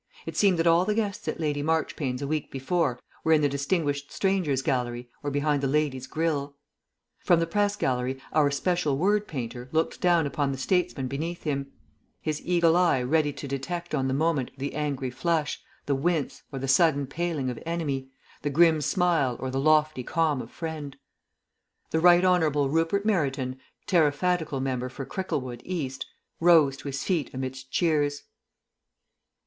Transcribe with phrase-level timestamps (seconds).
[0.25, 3.47] It seemed that all the guests at Lady Marchpane's a week before were in the
[3.47, 6.55] Distinguished Strangers' Gallery or behind the Ladies' Grille.
[7.23, 11.71] From the Press Gallery "Our Special Word painter" looked down upon the statesmen beneath him,
[12.19, 16.57] his eagle eye ready to detect on the moment the Angry Flush, the Wince, or
[16.57, 18.09] the Sudden Paling of enemy,
[18.41, 20.97] the Grim Smile or the Lofty Calm of friend.
[21.91, 22.23] The Rt.
[22.25, 22.51] Hon.
[22.71, 25.91] Rupert Meryton, Tariffadical Member for Cricklewood (E.)
[26.39, 28.23] rose to his feet amidst cheers.